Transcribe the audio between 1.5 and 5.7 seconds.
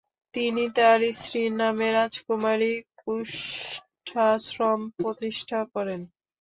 নামে রাজকুমারী কুষ্ঠাশ্রম প্রতিষ্ঠা